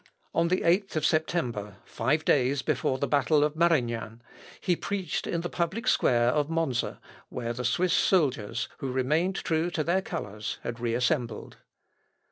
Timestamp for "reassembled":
10.79-11.57